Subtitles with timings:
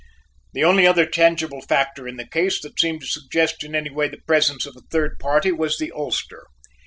[0.53, 4.07] The only other tangible factor in the case that seemed to suggest in any way
[4.07, 6.47] the presence of a third party was the ulster.